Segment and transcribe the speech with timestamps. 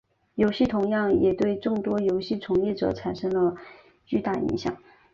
[0.33, 3.55] 游戏同样也对众多游戏从业者产生了
[4.03, 4.75] 巨大影响。